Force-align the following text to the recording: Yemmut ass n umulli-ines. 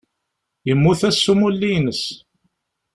Yemmut 0.67 1.01
ass 1.09 1.21
n 1.25 1.29
umulli-ines. 1.31 2.03